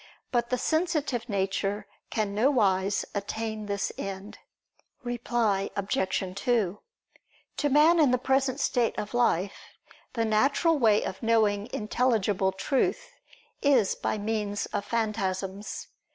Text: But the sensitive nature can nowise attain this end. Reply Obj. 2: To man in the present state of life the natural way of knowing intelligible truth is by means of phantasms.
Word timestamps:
But 0.31 0.49
the 0.49 0.57
sensitive 0.57 1.29
nature 1.29 1.85
can 2.09 2.33
nowise 2.33 3.05
attain 3.13 3.67
this 3.67 3.91
end. 3.99 4.39
Reply 5.03 5.69
Obj. 5.75 6.33
2: 6.37 6.79
To 7.57 7.69
man 7.69 7.99
in 7.99 8.09
the 8.09 8.17
present 8.17 8.59
state 8.59 8.97
of 8.97 9.13
life 9.13 9.53
the 10.13 10.25
natural 10.25 10.79
way 10.79 11.03
of 11.03 11.21
knowing 11.21 11.69
intelligible 11.71 12.51
truth 12.51 13.11
is 13.61 13.93
by 13.93 14.17
means 14.17 14.65
of 14.65 14.85
phantasms. 14.85 15.89